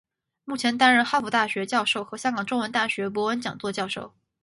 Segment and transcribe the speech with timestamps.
[0.45, 4.15] 目前担任哈佛大学教授和香港中文大学博文讲座教授。